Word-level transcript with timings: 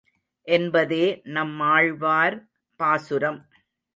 என்பதே 0.47 1.05
நம்மாழ்வார் 1.35 2.37
பாசுரம். 2.79 3.39